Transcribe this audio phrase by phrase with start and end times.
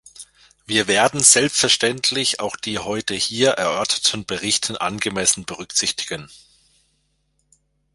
[0.65, 6.27] Wir werden selbstverständlich auch die heute hier erörterten Berichte angemessen berücksichtigen.